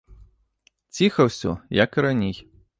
[0.95, 1.51] Ціха ўсё,
[1.83, 2.35] як і раней.